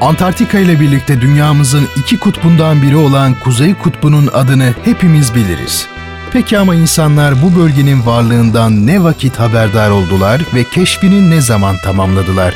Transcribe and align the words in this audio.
Antarktika 0.00 0.58
ile 0.58 0.80
birlikte 0.80 1.20
dünyamızın 1.20 1.88
iki 1.96 2.18
kutbundan 2.18 2.82
biri 2.82 2.96
olan 2.96 3.34
Kuzey 3.44 3.74
Kutbu'nun 3.74 4.30
adını 4.32 4.74
hepimiz 4.84 5.34
biliriz. 5.34 5.86
Peki 6.32 6.58
ama 6.58 6.74
insanlar 6.74 7.42
bu 7.42 7.60
bölgenin 7.60 8.06
varlığından 8.06 8.86
ne 8.86 9.02
vakit 9.02 9.38
haberdar 9.38 9.90
oldular 9.90 10.42
ve 10.54 10.64
keşfini 10.64 11.30
ne 11.30 11.40
zaman 11.40 11.76
tamamladılar? 11.84 12.54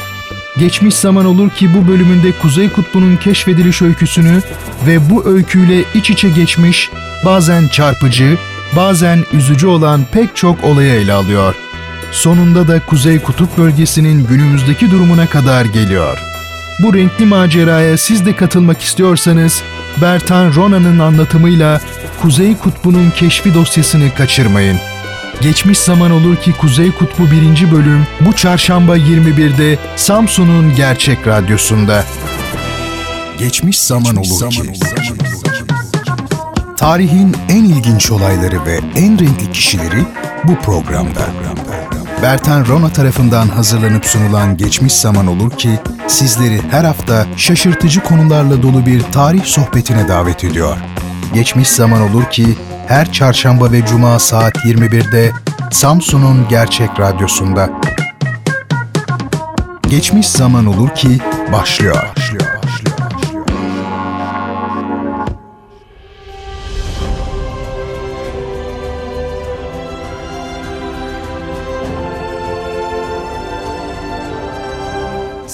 Geçmiş 0.58 0.94
zaman 0.94 1.24
olur 1.24 1.50
ki 1.50 1.74
bu 1.74 1.88
bölümünde 1.88 2.32
Kuzey 2.32 2.68
Kutbu'nun 2.68 3.16
keşfediliş 3.16 3.82
öyküsünü 3.82 4.40
ve 4.86 5.10
bu 5.10 5.26
öyküyle 5.26 5.84
iç 5.94 6.10
içe 6.10 6.28
geçmiş, 6.28 6.90
bazen 7.24 7.68
çarpıcı, 7.68 8.38
bazen 8.76 9.24
üzücü 9.32 9.66
olan 9.66 10.04
pek 10.12 10.36
çok 10.36 10.64
olayı 10.64 10.92
ele 10.92 11.12
alıyor. 11.12 11.54
Sonunda 12.12 12.68
da 12.68 12.80
Kuzey 12.80 13.18
Kutup 13.18 13.58
bölgesinin 13.58 14.26
günümüzdeki 14.26 14.90
durumuna 14.90 15.26
kadar 15.26 15.64
geliyor. 15.64 16.35
Bu 16.78 16.94
renkli 16.94 17.26
maceraya 17.26 17.98
siz 17.98 18.26
de 18.26 18.36
katılmak 18.36 18.82
istiyorsanız, 18.82 19.62
Bertan 20.02 20.54
Rona'nın 20.54 20.98
anlatımıyla 20.98 21.80
Kuzey 22.22 22.56
Kutbu'nun 22.56 23.10
keşfi 23.10 23.54
dosyasını 23.54 24.14
kaçırmayın. 24.14 24.78
Geçmiş 25.40 25.78
zaman 25.78 26.10
olur 26.10 26.36
ki 26.36 26.52
Kuzey 26.52 26.92
Kutbu 26.92 27.30
1. 27.30 27.72
bölüm 27.72 28.06
bu 28.20 28.32
çarşamba 28.32 28.96
21'de 28.96 29.78
Samsun'un 29.96 30.74
Gerçek 30.74 31.26
Radyosu'nda. 31.26 32.04
Geçmiş 33.38 33.78
zaman 33.78 34.16
olur 34.16 34.50
ki. 34.50 34.72
Tarihin 36.76 37.36
en 37.48 37.64
ilginç 37.64 38.10
olayları 38.10 38.66
ve 38.66 38.80
en 38.96 39.18
renkli 39.18 39.52
kişileri 39.52 40.04
bu 40.44 40.58
programda. 40.58 41.26
Bertan 42.22 42.66
Rona 42.66 42.88
tarafından 42.92 43.48
hazırlanıp 43.48 44.06
sunulan 44.06 44.56
Geçmiş 44.56 44.92
Zaman 44.92 45.26
Olur 45.26 45.50
ki 45.50 45.70
sizleri 46.06 46.60
her 46.70 46.84
hafta 46.84 47.26
şaşırtıcı 47.36 48.02
konularla 48.02 48.62
dolu 48.62 48.86
bir 48.86 49.02
tarih 49.02 49.44
sohbetine 49.44 50.08
davet 50.08 50.44
ediyor. 50.44 50.76
Geçmiş 51.34 51.68
Zaman 51.68 52.02
Olur 52.02 52.24
ki 52.24 52.56
her 52.88 53.12
çarşamba 53.12 53.72
ve 53.72 53.86
cuma 53.86 54.18
saat 54.18 54.56
21'de 54.56 55.32
Samsun'un 55.70 56.48
Gerçek 56.48 56.90
Radyosu'nda. 57.00 57.70
Geçmiş 59.88 60.28
Zaman 60.28 60.66
Olur 60.66 60.88
ki 60.88 61.18
başlıyor. 61.52 61.96
başlıyor. 62.16 62.55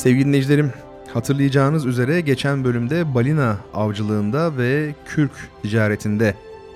Sevgili 0.03 0.27
dinleyicilerim, 0.27 0.73
hatırlayacağınız 1.15 1.87
üzere 1.87 2.21
geçen 2.21 2.65
bölümde 2.65 3.15
balina 3.15 3.57
avcılığında 3.75 4.57
ve 4.57 4.95
kürk 5.07 5.33
ticaretinde 5.63 6.35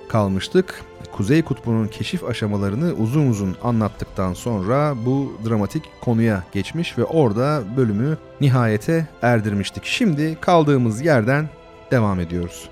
kalmıştık. 0.08 0.80
Kuzey 1.12 1.42
Kutbu'nun 1.42 1.88
keşif 1.88 2.24
aşamalarını 2.24 2.92
uzun 2.92 3.26
uzun 3.26 3.56
anlattıktan 3.62 4.34
sonra 4.34 4.94
bu 5.06 5.32
dramatik 5.48 5.82
konuya 6.00 6.44
geçmiş 6.52 6.98
ve 6.98 7.04
orada 7.04 7.62
bölümü 7.76 8.16
nihayete 8.40 9.06
erdirmiştik. 9.22 9.84
Şimdi 9.84 10.36
kaldığımız 10.40 11.04
yerden 11.04 11.48
devam 11.90 12.20
ediyoruz. 12.20 12.68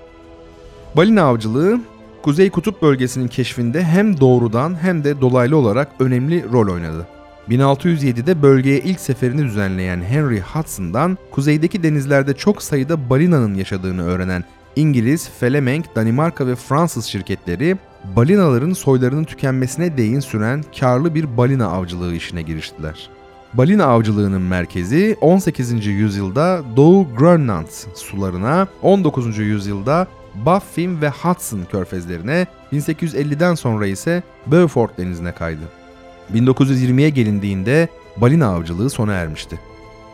Balina 0.95 1.23
avcılığı 1.23 1.79
Kuzey 2.21 2.49
Kutup 2.49 2.81
bölgesinin 2.81 3.27
keşfinde 3.27 3.83
hem 3.83 4.19
doğrudan 4.19 4.83
hem 4.83 5.03
de 5.03 5.21
dolaylı 5.21 5.57
olarak 5.57 5.87
önemli 5.99 6.51
rol 6.51 6.73
oynadı. 6.73 7.07
1607'de 7.49 8.41
bölgeye 8.41 8.79
ilk 8.79 8.99
seferini 8.99 9.43
düzenleyen 9.43 10.01
Henry 10.01 10.41
Hudson'dan 10.41 11.17
kuzeydeki 11.31 11.83
denizlerde 11.83 12.33
çok 12.33 12.63
sayıda 12.63 13.09
balinanın 13.09 13.55
yaşadığını 13.55 14.05
öğrenen 14.05 14.43
İngiliz, 14.75 15.29
Fleming, 15.29 15.85
Danimarka 15.95 16.47
ve 16.47 16.55
Fransız 16.55 17.05
şirketleri 17.05 17.77
balinaların 18.15 18.73
soylarının 18.73 19.23
tükenmesine 19.23 19.97
değin 19.97 20.19
süren 20.19 20.63
karlı 20.79 21.15
bir 21.15 21.37
balina 21.37 21.67
avcılığı 21.67 22.15
işine 22.15 22.41
giriştiler. 22.41 23.09
Balina 23.53 23.85
avcılığının 23.85 24.41
merkezi 24.41 25.17
18. 25.21 25.85
yüzyılda 25.85 26.61
Doğu 26.75 27.15
Grönland 27.15 27.67
sularına, 27.95 28.67
19. 28.81 29.37
yüzyılda 29.37 30.07
Baffin 30.45 31.01
ve 31.01 31.09
Hudson 31.09 31.63
körfezlerine, 31.71 32.47
1850'den 32.73 33.55
sonra 33.55 33.87
ise 33.87 34.23
Beaufort 34.47 34.97
denizine 34.97 35.31
kaydı. 35.31 35.84
1920'ye 36.33 37.09
gelindiğinde 37.09 37.89
balina 38.17 38.47
avcılığı 38.47 38.89
sona 38.89 39.13
ermişti. 39.13 39.59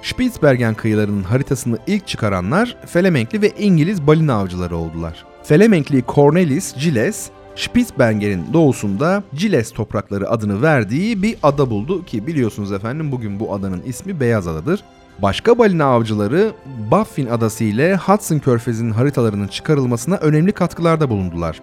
Spitzbergen 0.01 0.73
kıyılarının 0.73 1.23
haritasını 1.23 1.77
ilk 1.87 2.07
çıkaranlar 2.07 2.77
Flemengli 2.85 3.41
ve 3.41 3.49
İngiliz 3.49 4.07
balina 4.07 4.33
avcıları 4.33 4.77
oldular. 4.77 5.25
Flemengli 5.43 6.03
Cornelis 6.07 6.75
Gilles, 6.75 7.29
Spitzbergen'in 7.55 8.53
doğusunda 8.53 9.23
Gilles 9.33 9.71
toprakları 9.71 10.29
adını 10.29 10.61
verdiği 10.61 11.23
bir 11.23 11.37
ada 11.43 11.69
buldu 11.69 12.05
ki 12.05 12.27
biliyorsunuz 12.27 12.71
efendim 12.71 13.11
bugün 13.11 13.39
bu 13.39 13.53
adanın 13.53 13.81
ismi 13.81 14.19
Beyaz 14.19 14.47
Adadır. 14.47 14.83
Başka 15.19 15.57
balina 15.57 15.85
avcıları 15.85 16.51
Baffin 16.91 17.27
adası 17.27 17.63
ile 17.63 17.95
Hudson 17.95 18.39
körfezinin 18.39 18.91
haritalarının 18.91 19.47
çıkarılmasına 19.47 20.15
önemli 20.15 20.51
katkılarda 20.51 21.09
bulundular. 21.09 21.61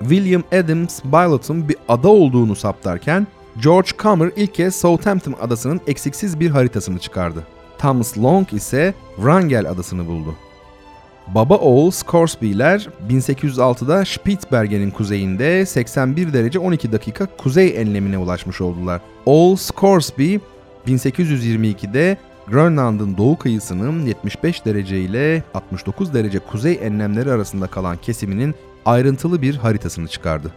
William 0.00 0.42
Adams 0.52 1.04
Bylot'un 1.04 1.68
bir 1.68 1.76
ada 1.88 2.08
olduğunu 2.08 2.54
saptarken 2.56 3.26
George 3.62 3.90
Comer 3.98 4.30
ilk 4.36 4.54
kez 4.54 4.76
Southampton 4.76 5.34
adasının 5.40 5.80
eksiksiz 5.86 6.40
bir 6.40 6.50
haritasını 6.50 6.98
çıkardı. 6.98 7.44
Thomas 7.78 8.18
Long 8.18 8.52
ise 8.52 8.94
Wrangel 9.16 9.70
adasını 9.70 10.06
buldu. 10.06 10.34
Baba 11.26 11.56
oğul 11.56 11.90
Scoresby'ler 11.90 12.88
1806'da 13.08 14.04
Spitzbergen'in 14.04 14.90
kuzeyinde 14.90 15.66
81 15.66 16.32
derece 16.32 16.58
12 16.58 16.92
dakika 16.92 17.26
kuzey 17.38 17.80
enlemine 17.80 18.18
ulaşmış 18.18 18.60
oldular. 18.60 19.00
Oğul 19.26 19.56
Scoresby 19.56 20.36
1822'de 20.86 22.16
Grönland'ın 22.46 23.16
doğu 23.16 23.38
kıyısının 23.38 24.06
75 24.06 24.64
derece 24.64 25.00
ile 25.00 25.42
69 25.54 26.14
derece 26.14 26.38
kuzey 26.38 26.78
enlemleri 26.82 27.32
arasında 27.32 27.66
kalan 27.66 27.96
kesiminin 27.96 28.54
ayrıntılı 28.86 29.42
bir 29.42 29.56
haritasını 29.56 30.08
çıkardı. 30.08 30.52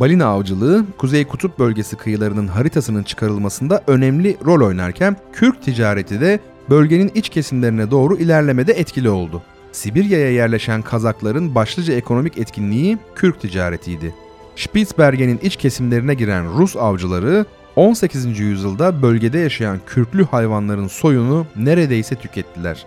Balina 0.00 0.26
avcılığı 0.26 0.84
Kuzey 0.98 1.24
Kutup 1.24 1.58
bölgesi 1.58 1.96
kıyılarının 1.96 2.46
haritasının 2.46 3.02
çıkarılmasında 3.02 3.82
önemli 3.86 4.36
rol 4.44 4.66
oynarken 4.66 5.16
kürk 5.32 5.62
ticareti 5.62 6.20
de 6.20 6.40
bölgenin 6.70 7.12
iç 7.14 7.28
kesimlerine 7.28 7.90
doğru 7.90 8.16
ilerlemede 8.16 8.72
etkili 8.72 9.10
oldu. 9.10 9.42
Sibirya'ya 9.72 10.30
yerleşen 10.30 10.82
Kazakların 10.82 11.54
başlıca 11.54 11.94
ekonomik 11.94 12.38
etkinliği 12.38 12.98
kürk 13.14 13.40
ticaretiydi. 13.40 14.14
Spitzbergen'in 14.56 15.38
iç 15.42 15.56
kesimlerine 15.56 16.14
giren 16.14 16.58
Rus 16.58 16.76
avcıları 16.76 17.46
18. 17.76 18.38
yüzyılda 18.38 19.02
bölgede 19.02 19.38
yaşayan 19.38 19.78
kürklü 19.86 20.24
hayvanların 20.24 20.88
soyunu 20.88 21.46
neredeyse 21.56 22.14
tükettiler. 22.14 22.86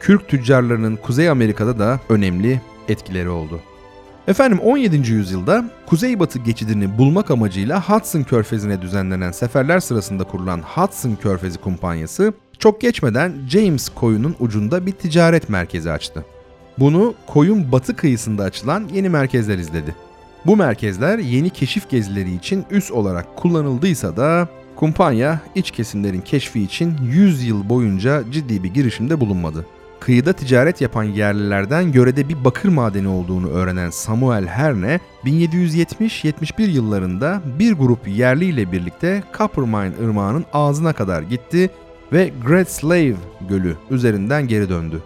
Kürk 0.00 0.28
tüccarlarının 0.28 0.96
Kuzey 0.96 1.28
Amerika'da 1.28 1.78
da 1.78 2.00
önemli 2.08 2.60
etkileri 2.88 3.28
oldu. 3.28 3.60
Efendim 4.28 4.58
17. 4.58 5.12
yüzyılda 5.12 5.64
Kuzeybatı 5.86 6.38
geçidini 6.38 6.98
bulmak 6.98 7.30
amacıyla 7.30 7.82
Hudson 7.82 8.22
Körfezi'ne 8.22 8.82
düzenlenen 8.82 9.32
seferler 9.32 9.80
sırasında 9.80 10.24
kurulan 10.24 10.62
Hudson 10.62 11.14
Körfezi 11.14 11.58
Kumpanyası 11.58 12.32
çok 12.58 12.80
geçmeden 12.80 13.32
James 13.48 13.88
koyunun 13.88 14.36
ucunda 14.40 14.86
bir 14.86 14.92
ticaret 14.92 15.48
merkezi 15.48 15.90
açtı. 15.90 16.24
Bunu 16.78 17.14
koyun 17.26 17.72
batı 17.72 17.96
kıyısında 17.96 18.42
açılan 18.42 18.88
yeni 18.92 19.08
merkezler 19.08 19.58
izledi. 19.58 19.94
Bu 20.46 20.56
merkezler 20.56 21.18
yeni 21.18 21.50
keşif 21.50 21.90
gezileri 21.90 22.34
için 22.34 22.64
üs 22.70 22.90
olarak 22.90 23.36
kullanıldıysa 23.36 24.16
da 24.16 24.48
kumpanya 24.76 25.40
iç 25.54 25.70
kesimlerin 25.70 26.20
keşfi 26.20 26.62
için 26.62 26.94
100 27.02 27.44
yıl 27.44 27.68
boyunca 27.68 28.22
ciddi 28.30 28.62
bir 28.62 28.74
girişimde 28.74 29.20
bulunmadı 29.20 29.66
kıyıda 30.06 30.32
ticaret 30.32 30.80
yapan 30.80 31.04
yerlilerden 31.04 31.80
yörede 31.80 32.28
bir 32.28 32.44
bakır 32.44 32.68
madeni 32.68 33.08
olduğunu 33.08 33.48
öğrenen 33.48 33.90
Samuel 33.90 34.46
Herne, 34.46 35.00
1770-71 35.24 36.70
yıllarında 36.70 37.42
bir 37.58 37.72
grup 37.72 38.08
yerli 38.08 38.44
ile 38.44 38.72
birlikte 38.72 39.22
Coppermine 39.38 39.92
ırmağının 40.04 40.44
ağzına 40.52 40.92
kadar 40.92 41.22
gitti 41.22 41.70
ve 42.12 42.30
Great 42.46 42.70
Slave 42.70 43.14
Gölü 43.48 43.76
üzerinden 43.90 44.48
geri 44.48 44.68
döndü. 44.68 45.02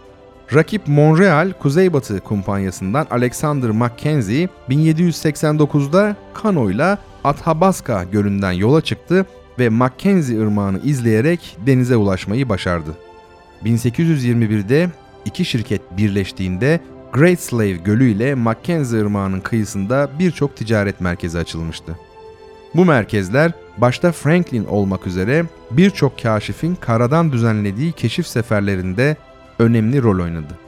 Rakip 0.54 0.88
Montreal 0.88 1.52
Kuzeybatı 1.52 2.20
Kumpanyası'ndan 2.20 3.06
Alexander 3.10 3.70
Mackenzie 3.70 4.48
1789'da 4.68 6.16
kano 6.34 6.70
ile 6.70 6.98
Athabasca 7.24 8.04
Gölü'nden 8.04 8.52
yola 8.52 8.80
çıktı 8.80 9.26
ve 9.58 9.68
Mackenzie 9.68 10.40
ırmağını 10.40 10.78
izleyerek 10.78 11.56
denize 11.66 11.96
ulaşmayı 11.96 12.48
başardı. 12.48 13.09
1821'de 13.64 14.88
iki 15.24 15.44
şirket 15.44 15.96
birleştiğinde 15.96 16.80
Great 17.12 17.40
Slave 17.40 17.72
Gölü 17.72 18.10
ile 18.10 18.34
Mackenzie 18.34 19.00
Irmağı'nın 19.00 19.40
kıyısında 19.40 20.10
birçok 20.18 20.56
ticaret 20.56 21.00
merkezi 21.00 21.38
açılmıştı. 21.38 21.96
Bu 22.74 22.84
merkezler 22.84 23.52
başta 23.78 24.12
Franklin 24.12 24.64
olmak 24.64 25.06
üzere 25.06 25.44
birçok 25.70 26.22
kaşifin 26.22 26.74
karadan 26.74 27.32
düzenlediği 27.32 27.92
keşif 27.92 28.26
seferlerinde 28.26 29.16
önemli 29.58 30.02
rol 30.02 30.24
oynadı. 30.24 30.58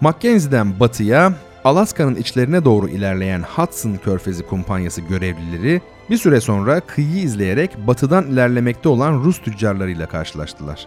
Mackenzie'den 0.00 0.80
batıya 0.80 1.32
Alaska'nın 1.64 2.14
içlerine 2.14 2.64
doğru 2.64 2.88
ilerleyen 2.88 3.42
Hudson 3.42 3.96
Körfezi 4.04 4.46
Kumpanyası 4.46 5.00
görevlileri 5.00 5.80
bir 6.10 6.16
süre 6.16 6.40
sonra 6.40 6.80
kıyıyı 6.80 7.22
izleyerek 7.22 7.86
batıdan 7.86 8.26
ilerlemekte 8.26 8.88
olan 8.88 9.24
Rus 9.24 9.40
tüccarlarıyla 9.40 10.06
karşılaştılar. 10.06 10.86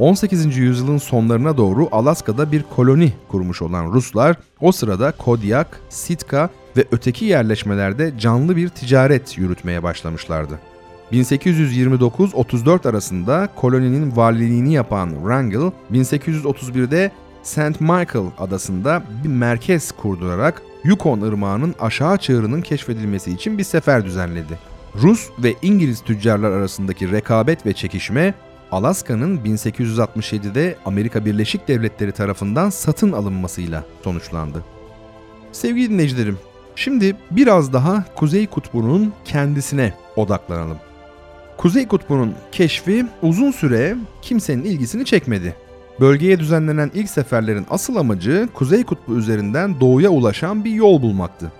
18. 0.00 0.56
yüzyılın 0.56 0.98
sonlarına 0.98 1.56
doğru 1.56 1.88
Alaska'da 1.92 2.52
bir 2.52 2.62
koloni 2.62 3.12
kurmuş 3.28 3.62
olan 3.62 3.92
Ruslar 3.92 4.36
o 4.60 4.72
sırada 4.72 5.12
Kodiak, 5.12 5.80
Sitka 5.88 6.50
ve 6.76 6.84
öteki 6.92 7.24
yerleşmelerde 7.24 8.12
canlı 8.18 8.56
bir 8.56 8.68
ticaret 8.68 9.38
yürütmeye 9.38 9.82
başlamışlardı. 9.82 10.58
1829-34 11.12 12.88
arasında 12.88 13.48
koloninin 13.56 14.16
valiliğini 14.16 14.72
yapan 14.72 15.10
Wrangel, 15.10 15.70
1831'de 15.92 17.12
St. 17.42 17.80
Michael 17.80 18.30
adasında 18.38 19.02
bir 19.24 19.28
merkez 19.28 19.92
kurdurarak 19.92 20.62
Yukon 20.84 21.20
Irmağı'nın 21.20 21.74
aşağı 21.80 22.18
çığırının 22.18 22.62
keşfedilmesi 22.62 23.32
için 23.32 23.58
bir 23.58 23.64
sefer 23.64 24.04
düzenledi. 24.04 24.58
Rus 25.02 25.28
ve 25.38 25.54
İngiliz 25.62 26.00
tüccarlar 26.00 26.50
arasındaki 26.50 27.12
rekabet 27.12 27.66
ve 27.66 27.72
çekişme 27.72 28.34
Alaska'nın 28.72 29.38
1867'de 29.38 30.76
Amerika 30.84 31.24
Birleşik 31.24 31.68
Devletleri 31.68 32.12
tarafından 32.12 32.70
satın 32.70 33.12
alınmasıyla 33.12 33.84
sonuçlandı. 34.04 34.64
Sevgili 35.52 35.90
dinleyicilerim, 35.90 36.38
şimdi 36.76 37.16
biraz 37.30 37.72
daha 37.72 38.04
Kuzey 38.16 38.46
Kutbu'nun 38.46 39.12
kendisine 39.24 39.94
odaklanalım. 40.16 40.78
Kuzey 41.56 41.88
Kutbu'nun 41.88 42.34
keşfi 42.52 43.06
uzun 43.22 43.50
süre 43.50 43.96
kimsenin 44.22 44.64
ilgisini 44.64 45.04
çekmedi. 45.04 45.54
Bölgeye 46.00 46.38
düzenlenen 46.38 46.90
ilk 46.94 47.10
seferlerin 47.10 47.66
asıl 47.70 47.96
amacı 47.96 48.48
Kuzey 48.54 48.84
Kutbu 48.84 49.14
üzerinden 49.16 49.80
doğuya 49.80 50.10
ulaşan 50.10 50.64
bir 50.64 50.70
yol 50.70 51.02
bulmaktı. 51.02 51.52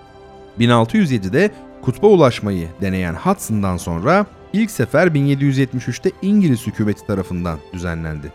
1607'de 0.58 1.50
kutba 1.82 2.06
ulaşmayı 2.06 2.68
deneyen 2.80 3.14
Hudson'dan 3.14 3.76
sonra 3.76 4.26
ilk 4.52 4.70
sefer 4.70 5.06
1773'te 5.06 6.10
İngiliz 6.22 6.66
hükümeti 6.66 7.06
tarafından 7.06 7.58
düzenlendi. 7.72 8.32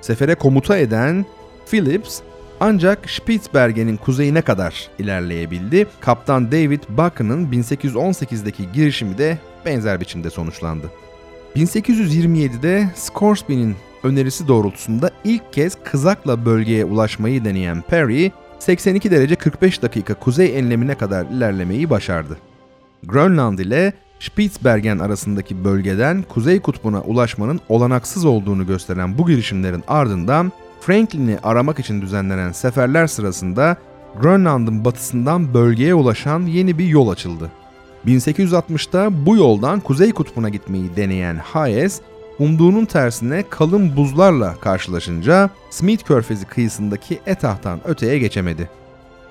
Sefere 0.00 0.34
komuta 0.34 0.76
eden 0.76 1.24
Phillips 1.70 2.20
ancak 2.60 3.10
Spitzbergen'in 3.10 3.96
kuzeyine 3.96 4.42
kadar 4.42 4.88
ilerleyebildi. 4.98 5.86
Kaptan 6.00 6.52
David 6.52 6.82
Buchan'ın 6.88 7.46
1818'deki 7.46 8.72
girişimi 8.72 9.18
de 9.18 9.38
benzer 9.66 10.00
biçimde 10.00 10.30
sonuçlandı. 10.30 10.90
1827'de 11.56 12.88
Scoresby'nin 12.94 13.76
önerisi 14.02 14.48
doğrultusunda 14.48 15.10
ilk 15.24 15.52
kez 15.52 15.76
kızakla 15.84 16.44
bölgeye 16.44 16.84
ulaşmayı 16.84 17.44
deneyen 17.44 17.82
Perry, 17.82 18.32
82 18.58 19.10
derece 19.10 19.34
45 19.34 19.82
dakika 19.82 20.14
kuzey 20.14 20.58
enlemine 20.58 20.94
kadar 20.94 21.26
ilerlemeyi 21.26 21.90
başardı. 21.90 22.38
Grönland 23.04 23.58
ile 23.58 23.92
Spitsbergen 24.20 24.98
arasındaki 24.98 25.64
bölgeden 25.64 26.24
Kuzey 26.28 26.60
Kutbu'na 26.60 27.00
ulaşmanın 27.00 27.60
olanaksız 27.68 28.24
olduğunu 28.24 28.66
gösteren 28.66 29.18
bu 29.18 29.26
girişimlerin 29.26 29.84
ardından 29.88 30.52
Franklin'i 30.80 31.38
aramak 31.42 31.78
için 31.78 32.02
düzenlenen 32.02 32.52
seferler 32.52 33.06
sırasında 33.06 33.76
Grönland'ın 34.22 34.84
batısından 34.84 35.54
bölgeye 35.54 35.94
ulaşan 35.94 36.40
yeni 36.46 36.78
bir 36.78 36.86
yol 36.86 37.08
açıldı. 37.08 37.50
1860'ta 38.06 39.26
bu 39.26 39.36
yoldan 39.36 39.80
Kuzey 39.80 40.12
Kutbu'na 40.12 40.48
gitmeyi 40.48 40.96
deneyen 40.96 41.36
Hayes, 41.36 42.00
umduğunun 42.38 42.84
tersine 42.84 43.44
kalın 43.50 43.96
buzlarla 43.96 44.54
karşılaşınca 44.60 45.50
Smith 45.70 46.04
Körfezi 46.04 46.46
kıyısındaki 46.46 47.20
Etah'tan 47.26 47.80
öteye 47.88 48.18
geçemedi. 48.18 48.70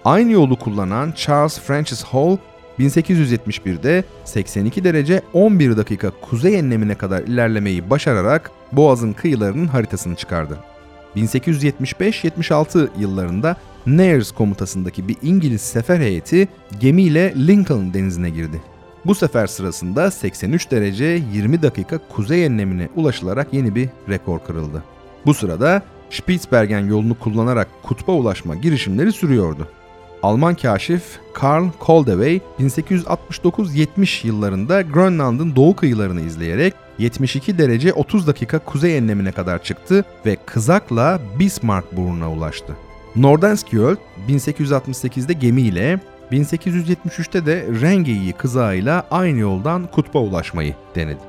Aynı 0.06 0.31
yolu 0.31 0.59
kullanan 0.59 1.12
Charles 1.12 1.59
Francis 1.59 2.03
Hall 2.03 2.38
1871'de 2.80 4.04
82 4.25 4.84
derece 4.84 5.22
11 5.34 5.78
dakika 5.78 6.12
kuzey 6.22 6.60
enlemine 6.60 6.96
kadar 6.96 7.22
ilerlemeyi 7.22 7.90
başararak 7.90 8.52
Boğaz'ın 8.72 9.14
kıyılarının 9.14 9.68
haritasını 9.68 10.16
çıkardı. 10.16 10.58
1875-76 11.16 12.88
yıllarında 13.00 13.56
Nares 13.86 14.31
komutasındaki 14.31 15.08
bir 15.08 15.18
İngiliz 15.22 15.62
sefer 15.62 16.00
heyeti 16.00 16.48
gemiyle 16.80 17.34
Lincoln 17.48 17.94
denizine 17.94 18.30
girdi. 18.30 18.62
Bu 19.06 19.16
sefer 19.16 19.48
sırasında 19.48 20.12
83 20.12 20.72
derece 20.72 21.22
20 21.34 21.62
dakika 21.62 21.98
kuzey 21.98 22.46
enlemine 22.46 22.90
ulaşılarak 22.96 23.54
yeni 23.54 23.75
bir 23.75 23.90
rekor 24.10 24.40
kırıldı. 24.40 24.84
Bu 25.25 25.34
sırada 25.34 25.81
Spitsbergen 26.10 26.86
yolunu 26.86 27.20
kullanarak 27.20 27.68
kutba 27.84 28.12
ulaşma 28.12 28.56
girişimleri 28.56 29.12
sürüyordu. 29.12 29.68
Alman 30.24 30.56
kaşif 30.56 31.04
Karl 31.34 31.70
Koldewey 31.80 32.42
1869-70 32.60 34.28
yıllarında 34.28 34.81
Grönland'ın 34.81 35.56
doğu 35.56 35.75
kıyılarını 35.75 36.22
izleyerek 36.22 36.74
72 37.00 37.58
derece 37.58 37.94
30 37.94 38.28
dakika 38.28 38.60
kuzey 38.60 38.98
enlemine 38.98 39.31
kadar 39.31 39.64
çıktı 39.64 40.06
ve 40.25 40.38
kızakla 40.46 41.20
Bismarck 41.40 41.98
burnuna 41.98 42.31
ulaştı. 42.31 42.75
Nordenskjöld 43.16 43.98
1868'de 44.30 45.34
gemiyle 45.34 46.00
1873'te 46.31 47.46
de 47.46 47.66
Rengeyi 47.81 48.34
kızağıyla 48.34 49.08
aynı 49.12 49.40
yoldan 49.40 49.88
kutba 49.92 50.20
ulaşmayı 50.20 50.75
denedi. 50.96 51.22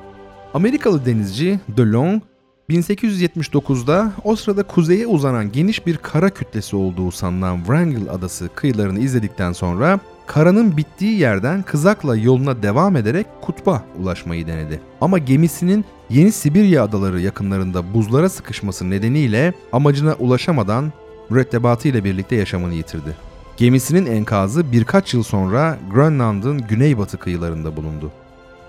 Amerikalı 0.53 1.05
denizci 1.05 1.59
DeLong 1.77 2.21
1879'da 2.69 4.11
o 4.23 4.35
sırada 4.35 4.63
kuzeye 4.63 5.07
uzanan 5.07 5.51
geniş 5.51 5.85
bir 5.87 5.97
kara 5.97 6.29
kütlesi 6.29 6.75
olduğu 6.75 7.11
sanılan 7.11 7.57
Wrangell 7.57 8.09
adası 8.09 8.49
kıyılarını 8.55 8.99
izledikten 8.99 9.51
sonra 9.51 9.99
karanın 10.25 10.77
bittiği 10.77 11.19
yerden 11.19 11.63
kızakla 11.63 12.15
yoluna 12.15 12.63
devam 12.63 12.95
ederek 12.95 13.27
kutba 13.41 13.83
ulaşmayı 14.01 14.47
denedi. 14.47 14.81
Ama 15.01 15.17
gemisinin 15.17 15.85
Yeni 16.09 16.31
Sibirya 16.31 16.83
adaları 16.83 17.21
yakınlarında 17.21 17.93
buzlara 17.93 18.29
sıkışması 18.29 18.89
nedeniyle 18.89 19.53
amacına 19.71 20.13
ulaşamadan 20.13 20.93
mürettebatı 21.29 21.87
ile 21.87 22.03
birlikte 22.03 22.35
yaşamını 22.35 22.73
yitirdi. 22.73 23.15
Gemisinin 23.57 24.05
enkazı 24.05 24.71
birkaç 24.71 25.13
yıl 25.13 25.23
sonra 25.23 25.77
Grönland'ın 25.93 26.57
güneybatı 26.67 27.17
kıyılarında 27.17 27.75
bulundu. 27.75 28.11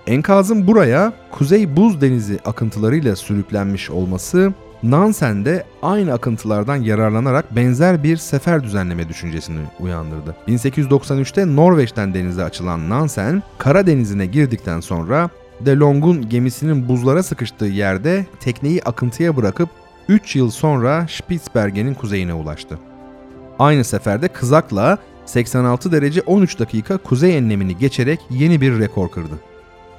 Enkazın 0.07 0.67
buraya 0.67 1.13
Kuzey 1.31 1.77
Buz 1.77 2.01
Denizi 2.01 2.39
akıntılarıyla 2.45 3.15
sürüklenmiş 3.15 3.89
olması 3.89 4.53
Nansen'de 4.83 5.63
aynı 5.81 6.13
akıntılardan 6.13 6.75
yararlanarak 6.75 7.55
benzer 7.55 8.03
bir 8.03 8.17
sefer 8.17 8.63
düzenleme 8.63 9.09
düşüncesini 9.09 9.59
uyandırdı. 9.79 10.35
1893'te 10.47 11.55
Norveç'ten 11.55 12.13
denize 12.13 12.43
açılan 12.43 12.89
Nansen, 12.89 13.43
Karadeniz'ine 13.57 14.25
girdikten 14.25 14.79
sonra 14.79 15.29
De 15.59 15.75
Long'un 15.75 16.29
gemisinin 16.29 16.89
buzlara 16.89 17.23
sıkıştığı 17.23 17.65
yerde 17.65 18.25
tekneyi 18.39 18.83
akıntıya 18.83 19.35
bırakıp 19.35 19.69
3 20.09 20.35
yıl 20.35 20.51
sonra 20.51 21.07
Spitsbergen'in 21.09 21.93
kuzeyine 21.93 22.33
ulaştı. 22.33 22.79
Aynı 23.59 23.83
seferde 23.83 24.27
kızakla 24.27 24.97
86 25.25 25.91
derece 25.91 26.21
13 26.21 26.59
dakika 26.59 26.97
kuzey 26.97 27.37
enlemini 27.37 27.77
geçerek 27.77 28.19
yeni 28.29 28.61
bir 28.61 28.79
rekor 28.79 29.11
kırdı. 29.11 29.39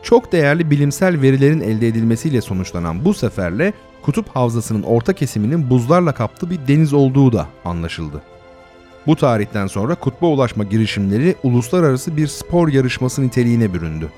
Çok 0.03 0.33
değerli 0.33 0.71
bilimsel 0.71 1.21
verilerin 1.21 1.61
elde 1.61 1.89
edilmesiyle 1.89 2.41
sonuçlanan 2.41 3.05
bu 3.05 3.15
seferle 3.15 3.73
kutup 4.03 4.29
havzasının 4.29 4.83
orta 4.83 5.13
kesiminin 5.13 5.71
buzlarla 5.71 6.13
kaplı 6.13 6.51
bir 6.51 6.59
deniz 6.69 6.93
olduğu 6.93 7.33
da 7.33 7.47
anlaşıldı. 7.65 8.23
Bu 9.07 9.17
tarihten 9.17 9.67
sonra 9.67 9.95
kutba 9.95 10.27
ulaşma 10.27 10.65
girişimleri 10.65 11.35
uluslararası 11.43 12.17
bir 12.17 12.27
spor 12.27 12.69
yarışması 12.69 13.23
niteliğine 13.23 13.75
büründü. 13.75 14.09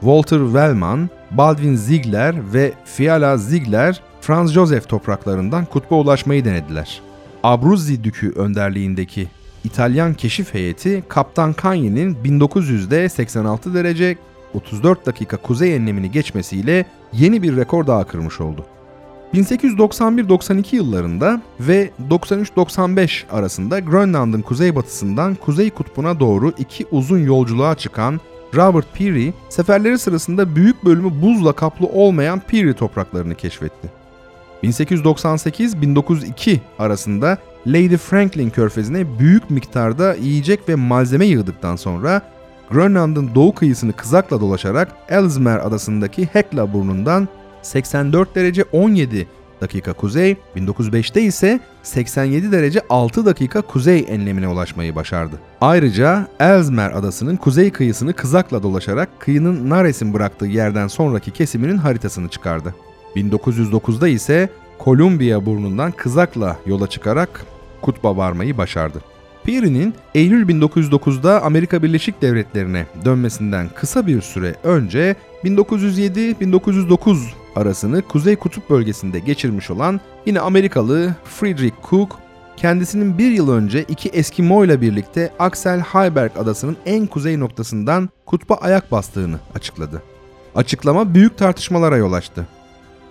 Walter 0.00 0.38
Wellman, 0.38 1.10
Baldwin 1.30 1.74
Ziegler 1.74 2.52
ve 2.52 2.72
Fiala 2.84 3.36
Ziegler 3.36 4.02
Franz 4.20 4.52
Joseph 4.52 4.88
topraklarından 4.88 5.64
kutba 5.64 5.94
ulaşmayı 5.94 6.44
denediler. 6.44 7.00
Abruzzi 7.42 8.04
Dükü 8.04 8.30
önderliğindeki 8.30 9.28
İtalyan 9.64 10.14
keşif 10.14 10.54
heyeti 10.54 11.04
Kaptan 11.08 11.52
Kanyi'nin 11.52 12.14
1900'de 12.14 13.08
86 13.08 13.74
derece 13.74 14.16
34 14.56 15.06
dakika 15.06 15.36
kuzey 15.36 15.76
enlemini 15.76 16.10
geçmesiyle 16.10 16.86
yeni 17.12 17.42
bir 17.42 17.56
rekor 17.56 17.86
daha 17.86 18.06
kırmış 18.06 18.40
oldu. 18.40 18.64
1891-92 19.34 20.76
yıllarında 20.76 21.42
ve 21.60 21.90
93-95 22.10 23.30
arasında 23.30 23.80
Grönland'ın 23.80 24.42
kuzeybatısından 24.42 25.34
Kuzey 25.34 25.70
Kutbu'na 25.70 26.20
doğru 26.20 26.52
iki 26.58 26.86
uzun 26.90 27.18
yolculuğa 27.18 27.74
çıkan 27.74 28.20
Robert 28.54 28.94
Peary, 28.98 29.30
seferleri 29.48 29.98
sırasında 29.98 30.56
büyük 30.56 30.84
bölümü 30.84 31.22
buzla 31.22 31.52
kaplı 31.52 31.86
olmayan 31.86 32.40
Peary 32.40 32.72
topraklarını 32.72 33.34
keşfetti. 33.34 33.88
1898-1902 34.64 36.58
arasında 36.78 37.38
Lady 37.66 37.96
Franklin 37.96 38.50
körfezine 38.50 39.18
büyük 39.18 39.50
miktarda 39.50 40.14
yiyecek 40.14 40.68
ve 40.68 40.74
malzeme 40.74 41.26
yığdıktan 41.26 41.76
sonra 41.76 42.22
Grönland'ın 42.70 43.30
doğu 43.34 43.54
kıyısını 43.54 43.92
kızakla 43.92 44.40
dolaşarak 44.40 44.88
Ellesmere 45.08 45.60
adasındaki 45.60 46.28
Hekla 46.32 46.72
burnundan 46.72 47.28
84 47.62 48.34
derece 48.34 48.64
17 48.72 49.26
dakika 49.60 49.92
kuzey, 49.92 50.36
1905'te 50.56 51.22
ise 51.22 51.60
87 51.82 52.52
derece 52.52 52.80
6 52.90 53.26
dakika 53.26 53.62
kuzey 53.62 54.06
enlemine 54.08 54.48
ulaşmayı 54.48 54.94
başardı. 54.94 55.36
Ayrıca 55.60 56.26
Ellesmere 56.40 56.94
adasının 56.94 57.36
kuzey 57.36 57.70
kıyısını 57.70 58.12
kızakla 58.12 58.62
dolaşarak 58.62 59.08
kıyının 59.18 59.70
Nares'in 59.70 60.14
bıraktığı 60.14 60.46
yerden 60.46 60.88
sonraki 60.88 61.30
kesiminin 61.30 61.76
haritasını 61.76 62.28
çıkardı. 62.28 62.74
1909'da 63.16 64.08
ise 64.08 64.50
Kolumbiya 64.78 65.46
burnundan 65.46 65.92
kızakla 65.92 66.56
yola 66.66 66.86
çıkarak 66.86 67.46
kutba 67.80 68.16
varmayı 68.16 68.58
başardı. 68.58 69.00
Peary'nin 69.46 69.94
Eylül 70.14 70.48
1909'da 70.48 71.42
Amerika 71.42 71.82
Birleşik 71.82 72.22
Devletleri'ne 72.22 72.86
dönmesinden 73.04 73.68
kısa 73.74 74.06
bir 74.06 74.20
süre 74.20 74.54
önce 74.64 75.16
1907-1909 75.44 77.18
arasını 77.56 78.02
Kuzey 78.02 78.36
Kutup 78.36 78.70
bölgesinde 78.70 79.18
geçirmiş 79.18 79.70
olan 79.70 80.00
yine 80.26 80.40
Amerikalı 80.40 81.14
Friedrich 81.24 81.74
Cook, 81.90 82.18
kendisinin 82.56 83.18
bir 83.18 83.30
yıl 83.30 83.50
önce 83.52 83.82
iki 83.82 84.08
Eskimo 84.08 84.64
ile 84.64 84.80
birlikte 84.80 85.32
Axel 85.38 85.80
Heiberg 85.80 86.30
adasının 86.36 86.76
en 86.86 87.06
kuzey 87.06 87.40
noktasından 87.40 88.08
kutba 88.26 88.54
ayak 88.54 88.92
bastığını 88.92 89.36
açıkladı. 89.54 90.02
Açıklama 90.54 91.14
büyük 91.14 91.38
tartışmalara 91.38 91.96
yol 91.96 92.12
açtı. 92.12 92.46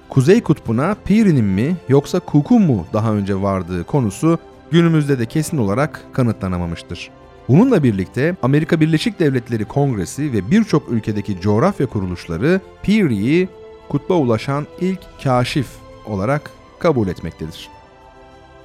Kuzey 0.10 0.42
kutbuna 0.42 0.96
Peary'nin 1.06 1.46
mi 1.46 1.78
yoksa 1.90 2.22
Cook'un 2.32 2.62
mu 2.62 2.86
daha 2.94 3.14
önce 3.14 3.42
vardığı 3.42 3.84
konusu 3.84 4.40
günümüzde 4.72 5.20
de 5.20 5.26
kesin 5.26 5.58
olarak 5.58 6.06
kanıtlanamamıştır. 6.14 7.10
Bununla 7.48 7.84
birlikte 7.84 8.36
Amerika 8.44 8.80
Birleşik 8.80 9.20
Devletleri 9.20 9.66
Kongresi 9.66 10.34
ve 10.34 10.52
birçok 10.52 10.92
ülkedeki 10.92 11.42
coğrafya 11.42 11.88
kuruluşları 11.88 12.62
Peary'i 12.84 13.50
kutba 13.90 14.14
ulaşan 14.14 14.68
ilk 14.82 15.00
kaşif 15.24 15.68
olarak 16.06 16.52
kabul 16.80 17.08
etmektedir. 17.08 17.70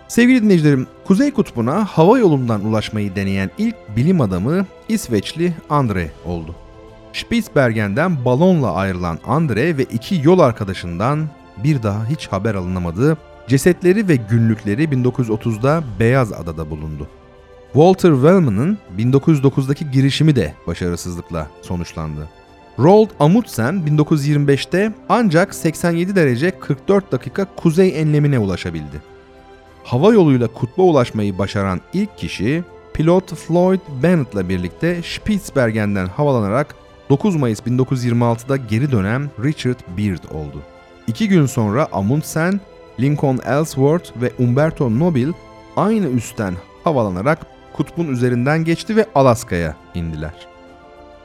Sevgili 0.09 0.43
dinleyicilerim, 0.43 0.87
Kuzey 1.05 1.31
Kutbu'na 1.31 1.85
hava 1.85 2.19
yolundan 2.19 2.65
ulaşmayı 2.65 3.17
deneyen 3.17 3.51
ilk 3.59 3.77
bilim 3.97 4.21
adamı 4.21 4.67
İsveçli 4.89 5.55
Andre 5.71 6.11
oldu. 6.25 6.55
Spitsbergen'den 7.13 8.25
balonla 8.25 8.75
ayrılan 8.75 9.19
Andre 9.27 9.77
ve 9.79 9.85
iki 9.85 10.21
yol 10.25 10.39
arkadaşından 10.39 11.29
bir 11.65 11.83
daha 11.83 12.07
hiç 12.07 12.27
haber 12.27 12.55
alınamadı 12.55 13.17
Cesetleri 13.51 14.09
ve 14.09 14.17
günlükleri 14.17 14.85
1930'da 14.85 15.85
Beyaz 16.01 16.33
Adada 16.33 16.71
bulundu. 16.71 17.09
Walter 17.73 18.13
Wellman'ın 18.13 18.79
1909'daki 18.99 19.91
girişimi 19.91 20.37
de 20.37 20.55
başarısızlıkla 20.67 21.47
sonuçlandı. 21.63 22.29
Roald 22.79 23.09
Amundsen 23.21 23.75
1925'te 23.75 24.93
ancak 25.09 25.55
87 25.55 26.17
derece 26.17 26.51
44 26.51 27.13
dakika 27.13 27.47
kuzey 27.57 28.01
enlemine 28.01 28.39
ulaşabildi. 28.39 29.03
Hava 29.85 30.13
yoluyla 30.13 30.49
kutba 30.49 30.83
ulaşmayı 30.83 31.39
başaran 31.39 31.81
ilk 31.93 32.19
kişi 32.19 32.65
pilot 32.95 33.35
Floyd 33.35 33.81
Bennett'la 34.03 34.49
birlikte 34.49 35.03
Spitsbergen'den 35.03 36.07
havalanarak 36.07 36.75
9 37.09 37.37
Mayıs 37.37 37.61
1926'da 37.61 38.57
geri 38.57 38.93
dönen 38.93 39.31
Richard 39.45 39.81
Beard 39.99 40.25
oldu. 40.35 40.63
İki 41.07 41.29
gün 41.29 41.47
sonra 41.47 41.89
Amundsen 41.93 42.61
Lincoln 43.01 43.39
Ellsworth 43.47 44.23
ve 44.23 44.33
Umberto 44.39 44.99
Nobile 44.99 45.33
aynı 45.77 46.09
üstten 46.09 46.55
havalanarak 46.85 47.47
kutbun 47.73 48.09
üzerinden 48.09 48.65
geçti 48.65 48.97
ve 48.97 49.07
Alaska'ya 49.15 49.77
indiler. 49.95 50.51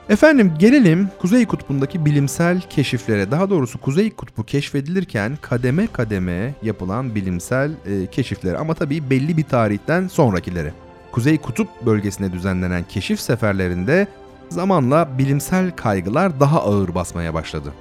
Efendim 0.09 0.53
gelelim 0.59 1.09
Kuzey 1.21 1.45
Kutbu'ndaki 1.45 2.05
bilimsel 2.05 2.61
keşiflere. 2.61 3.31
Daha 3.31 3.49
doğrusu 3.49 3.81
Kuzey 3.81 4.11
Kutbu 4.11 4.43
keşfedilirken 4.43 5.37
kademe 5.41 5.87
kademe 5.87 6.53
yapılan 6.63 7.15
bilimsel 7.15 7.71
e, 7.71 8.07
keşiflere 8.07 8.57
ama 8.57 8.73
tabii 8.73 9.09
belli 9.09 9.37
bir 9.37 9.43
tarihten 9.43 10.07
sonrakilere. 10.07 10.73
Kuzey 11.11 11.37
Kutup 11.37 11.67
bölgesine 11.85 12.31
düzenlenen 12.31 12.83
keşif 12.89 13.19
seferlerinde 13.19 14.07
zamanla 14.49 15.17
bilimsel 15.17 15.71
kaygılar 15.75 16.39
daha 16.39 16.61
ağır 16.61 16.95
basmaya 16.95 17.33
başladı. 17.33 17.73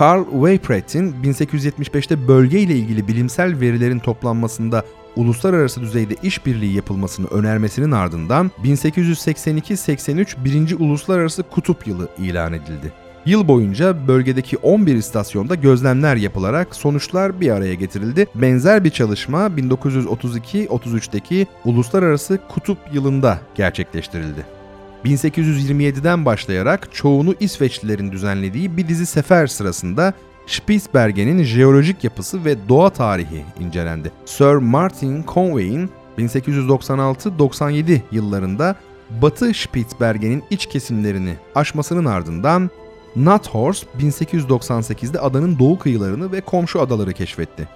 Carl 0.00 0.24
Weypracht'in 0.30 1.14
1875'te 1.22 2.28
bölge 2.28 2.60
ile 2.60 2.74
ilgili 2.74 3.08
bilimsel 3.08 3.60
verilerin 3.60 3.98
toplanmasında 3.98 4.84
uluslararası 5.16 5.80
düzeyde 5.80 6.14
işbirliği 6.22 6.74
yapılmasını 6.74 7.26
önermesinin 7.26 7.90
ardından 7.90 8.50
1882-83 8.64 10.44
1. 10.44 10.80
Uluslararası 10.80 11.42
Kutup 11.42 11.86
Yılı 11.86 12.08
ilan 12.18 12.52
edildi. 12.52 12.92
Yıl 13.26 13.48
boyunca 13.48 14.08
bölgedeki 14.08 14.56
11 14.56 14.94
istasyonda 14.94 15.54
gözlemler 15.54 16.16
yapılarak 16.16 16.74
sonuçlar 16.74 17.40
bir 17.40 17.50
araya 17.50 17.74
getirildi. 17.74 18.26
Benzer 18.34 18.84
bir 18.84 18.90
çalışma 18.90 19.46
1932-33'teki 19.46 21.46
Uluslararası 21.64 22.38
Kutup 22.48 22.78
Yılı'nda 22.92 23.38
gerçekleştirildi. 23.54 24.63
1827'den 25.04 26.24
başlayarak 26.24 26.88
çoğunu 26.92 27.34
İsveçlilerin 27.40 28.12
düzenlediği 28.12 28.76
bir 28.76 28.88
dizi 28.88 29.06
sefer 29.06 29.46
sırasında 29.46 30.14
Spitsbergen'in 30.46 31.42
jeolojik 31.42 32.04
yapısı 32.04 32.44
ve 32.44 32.68
doğa 32.68 32.90
tarihi 32.90 33.44
incelendi. 33.60 34.12
Sir 34.24 34.54
Martin 34.54 35.24
Conway'in 35.28 35.90
1896-97 36.18 38.00
yıllarında 38.12 38.76
Batı 39.22 39.54
Spitsbergen'in 39.54 40.44
iç 40.50 40.66
kesimlerini 40.66 41.34
aşmasının 41.54 42.04
ardından 42.04 42.70
Nuthorst 43.16 43.86
1898'de 43.98 45.20
adanın 45.20 45.58
doğu 45.58 45.78
kıyılarını 45.78 46.32
ve 46.32 46.40
komşu 46.40 46.80
adaları 46.80 47.12
keşfetti. 47.12 47.68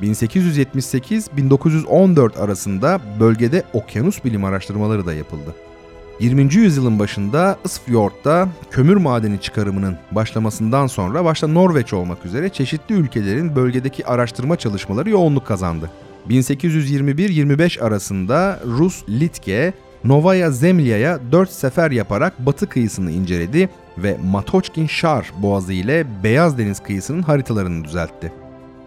1878-1914 0.00 2.38
arasında 2.38 3.00
bölgede 3.20 3.62
okyanus 3.72 4.24
bilim 4.24 4.44
araştırmaları 4.44 5.06
da 5.06 5.14
yapıldı. 5.14 5.54
20. 6.22 6.54
yüzyılın 6.54 6.98
başında 6.98 7.58
Isfjord'da 7.64 8.48
kömür 8.70 8.96
madeni 8.96 9.40
çıkarımının 9.40 9.96
başlamasından 10.12 10.86
sonra 10.86 11.24
başta 11.24 11.46
Norveç 11.46 11.92
olmak 11.92 12.26
üzere 12.26 12.48
çeşitli 12.48 12.94
ülkelerin 12.94 13.56
bölgedeki 13.56 14.06
araştırma 14.06 14.56
çalışmaları 14.56 15.10
yoğunluk 15.10 15.46
kazandı. 15.46 15.90
1821-25 16.28 17.82
arasında 17.82 18.60
Rus 18.66 19.08
Litke, 19.08 19.72
Novaya 20.04 20.50
Zemlya'ya 20.50 21.18
4 21.32 21.50
sefer 21.50 21.90
yaparak 21.90 22.46
batı 22.46 22.68
kıyısını 22.68 23.10
inceledi 23.10 23.68
ve 23.98 24.16
Matochkin 24.24 24.86
Şar 24.86 25.32
boğazı 25.38 25.72
ile 25.72 26.06
Beyaz 26.24 26.58
Deniz 26.58 26.80
kıyısının 26.82 27.22
haritalarını 27.22 27.84
düzeltti. 27.84 28.32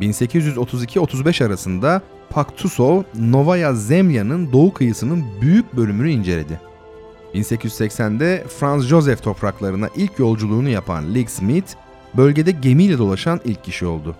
1832-35 0.01 1.46
arasında 1.46 2.01
Paktusov, 2.30 3.04
Novaya 3.20 3.74
Zemlya'nın 3.74 4.54
doğu 4.54 4.74
kıyısının 4.74 5.25
büyük 5.42 5.77
bölümünü 5.77 6.12
inceledi. 6.12 6.60
1880'de 7.36 8.44
Franz 8.60 8.84
Joseph 8.84 9.24
topraklarına 9.24 9.89
ilk 9.96 10.20
yolculuğunu 10.20 10.70
yapan 10.70 11.15
Leigh 11.15 11.27
Smith, 11.27 11.74
bölgede 12.18 12.51
gemiyle 12.51 12.98
dolaşan 12.98 13.42
ilk 13.46 13.63
kişi 13.63 13.86
oldu. 13.86 14.15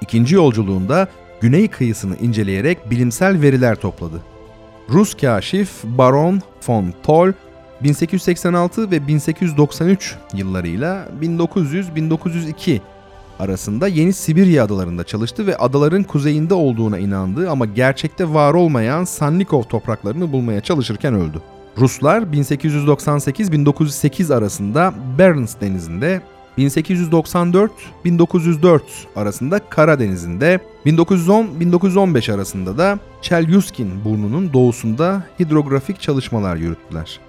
İkinci 0.00 0.34
yolculuğunda 0.34 1.08
güney 1.40 1.68
kıyısını 1.68 2.16
inceleyerek 2.16 2.90
bilimsel 2.90 3.42
veriler 3.42 3.76
topladı. 3.76 4.22
Rus 4.90 5.14
kaşif 5.14 5.70
Baron 5.84 6.40
von 6.68 6.94
Toll 7.02 7.32
1886 7.82 8.90
ve 8.90 9.06
1893 9.06 10.16
yıllarıyla 10.34 11.08
1900-1902 11.22 12.80
arasında 13.38 13.88
Yeni 13.88 14.12
Sibirya 14.12 14.64
adalarında 14.64 15.04
çalıştı 15.04 15.46
ve 15.46 15.56
adaların 15.56 16.02
kuzeyinde 16.02 16.54
olduğuna 16.54 16.98
inandığı 16.98 17.50
ama 17.50 17.66
gerçekte 17.66 18.34
var 18.34 18.54
olmayan 18.54 19.04
Sannikov 19.04 19.62
topraklarını 19.62 20.32
bulmaya 20.32 20.60
çalışırken 20.60 21.14
öldü. 21.14 21.42
Ruslar 21.78 22.22
1898-1908 22.22 24.34
arasında 24.34 24.94
Barents 25.18 25.54
Denizi'nde, 25.60 26.22
1894-1904 26.58 28.80
arasında 29.16 29.58
Karadeniz'inde, 29.58 30.60
1910-1915 30.86 32.34
arasında 32.34 32.78
da 32.78 32.98
Chelyuskin 33.22 34.04
burnunun 34.04 34.52
doğusunda 34.52 35.26
hidrografik 35.40 36.00
çalışmalar 36.00 36.56
yürüttüler. 36.56 37.20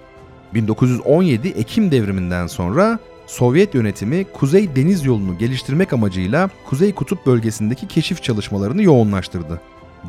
1917 0.54 1.48
Ekim 1.48 1.90
devriminden 1.90 2.46
sonra 2.46 2.98
Sovyet 3.26 3.74
yönetimi 3.74 4.24
Kuzey 4.24 4.76
Deniz 4.76 5.04
Yolu'nu 5.04 5.38
geliştirmek 5.38 5.92
amacıyla 5.92 6.50
Kuzey 6.66 6.94
Kutup 6.94 7.26
bölgesindeki 7.26 7.88
keşif 7.88 8.22
çalışmalarını 8.22 8.82
yoğunlaştırdı. 8.82 9.60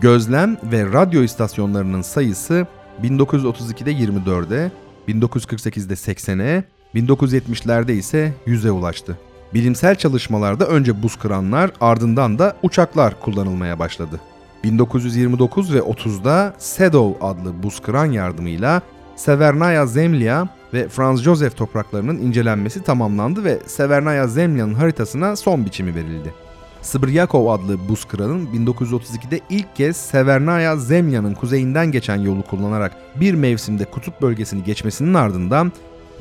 Gözlem 0.01 0.57
ve 0.63 0.85
radyo 0.85 1.23
istasyonlarının 1.23 2.01
sayısı 2.01 2.67
1932'de 3.03 3.91
24'e, 3.91 4.71
1948'de 5.07 5.93
80'e, 5.93 6.63
1970'lerde 6.95 7.91
ise 7.91 8.33
100'e 8.47 8.71
ulaştı. 8.71 9.17
Bilimsel 9.53 9.95
çalışmalarda 9.95 10.67
önce 10.67 11.03
buz 11.03 11.15
kıranlar 11.15 11.71
ardından 11.81 12.39
da 12.39 12.55
uçaklar 12.63 13.19
kullanılmaya 13.19 13.79
başladı. 13.79 14.19
1929 14.63 15.73
ve 15.73 15.79
30'da 15.79 16.53
Sedov 16.57 17.11
adlı 17.21 17.63
buz 17.63 17.79
kıran 17.79 18.05
yardımıyla 18.05 18.81
Severnaya 19.15 19.85
Zemlya 19.85 20.47
ve 20.73 20.89
Franz 20.89 21.21
Joseph 21.21 21.55
topraklarının 21.55 22.17
incelenmesi 22.17 22.83
tamamlandı 22.83 23.43
ve 23.43 23.59
Severnaya 23.65 24.27
Zemlya'nın 24.27 24.73
haritasına 24.73 25.35
son 25.35 25.65
biçimi 25.65 25.95
verildi. 25.95 26.33
Sbriakov 26.81 27.47
adlı 27.47 27.89
buz 27.89 28.05
kralın 28.05 28.45
1932'de 28.45 29.39
ilk 29.49 29.75
kez 29.75 29.97
Severnaya 29.97 30.77
Zemlya'nın 30.77 31.33
kuzeyinden 31.33 31.91
geçen 31.91 32.15
yolu 32.15 32.43
kullanarak 32.43 32.97
bir 33.15 33.33
mevsimde 33.33 33.85
kutup 33.85 34.21
bölgesini 34.21 34.63
geçmesinin 34.63 35.13
ardından 35.13 35.71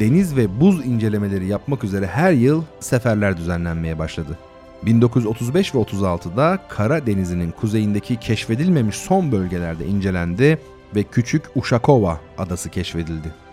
deniz 0.00 0.37
ve 0.37 0.61
buz 0.61 0.87
incelemeleri 0.87 1.47
yapmak 1.47 1.85
üzere 1.85 2.07
her 2.07 2.33
yıl 2.33 2.62
seferler 2.81 3.37
düzenlenmeye 3.37 3.99
başladı. 3.99 4.38
1935 4.83 5.75
ve 5.75 5.79
36'da 5.79 6.59
Kara 6.69 7.07
Denizi'nin 7.07 7.50
kuzeyindeki 7.50 8.17
keşfedilmemiş 8.17 8.97
son 8.97 9.33
bölgelerde 9.33 9.87
incelendi 9.87 10.59
ve 10.97 11.03
Küçük 11.03 11.43
Ushakova 11.55 12.21
adası 12.38 12.71
keşfedildi. 12.71 13.48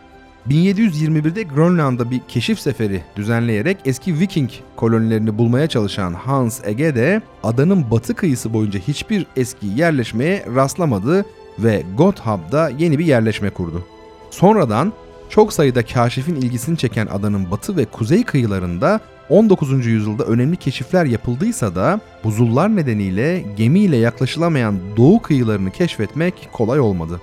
1721'de 0.50 1.44
Grönland'da 1.44 2.12
bir 2.12 2.22
keşif 2.28 2.60
seferi 2.60 3.02
düzenleyerek 3.16 3.78
eski 3.86 4.20
Viking 4.20 4.50
kolonilerini 4.76 5.38
bulmaya 5.38 5.68
çalışan 5.68 6.14
Hans 6.14 6.62
Ege 6.64 6.96
de 6.96 7.22
adanın 7.44 7.92
batı 7.92 8.16
kıyısı 8.16 8.54
boyunca 8.54 8.80
hiçbir 8.80 9.26
eski 9.36 9.68
yerleşmeye 9.68 10.46
rastlamadı 10.56 11.26
ve 11.60 11.84
Gotthab'da 11.98 12.70
yeni 12.70 13.00
bir 13.00 13.06
yerleşme 13.06 13.50
kurdu. 13.50 13.84
Sonradan 14.32 14.94
çok 15.30 15.54
sayıda 15.54 15.86
kaşifin 15.86 16.36
ilgisini 16.36 16.78
çeken 16.78 17.08
adanın 17.08 17.52
batı 17.52 17.78
ve 17.78 17.86
kuzey 17.86 18.24
kıyılarında 18.24 19.00
19. 19.30 19.86
yüzyılda 19.86 20.24
önemli 20.24 20.58
keşifler 20.58 21.06
yapıldıysa 21.06 21.76
da 21.76 22.00
buzullar 22.24 22.76
nedeniyle 22.76 23.44
gemiyle 23.58 23.98
yaklaşılamayan 23.98 24.80
doğu 24.98 25.22
kıyılarını 25.22 25.72
keşfetmek 25.72 26.50
kolay 26.52 26.80
olmadı. 26.80 27.22